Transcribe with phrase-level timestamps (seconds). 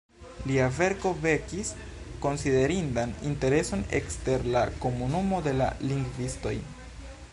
[0.51, 1.73] Lia verko vekis
[2.23, 6.57] konsiderindan intereson ekster la komunumo de la lingvistoj.